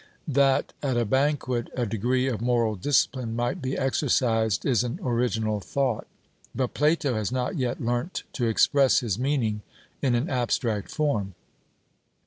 That 0.27 0.73
at 0.81 0.97
a 0.97 1.05
banquet 1.05 1.67
a 1.75 1.85
degree 1.85 2.27
of 2.27 2.41
moral 2.41 2.73
discipline 2.73 3.35
might 3.35 3.61
be 3.61 3.77
exercised 3.77 4.65
is 4.65 4.83
an 4.83 4.99
original 5.03 5.59
thought, 5.59 6.07
but 6.55 6.73
Plato 6.73 7.13
has 7.13 7.31
not 7.31 7.55
yet 7.59 7.79
learnt 7.79 8.23
to 8.33 8.47
express 8.47 9.01
his 9.01 9.19
meaning 9.19 9.61
in 10.01 10.15
an 10.15 10.27
abstract 10.27 10.89
form. 10.89 11.35